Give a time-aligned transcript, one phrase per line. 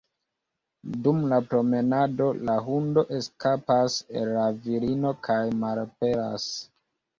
[1.07, 6.53] Dum la promenado, la hundo eskapas el la virino kaj malaperas.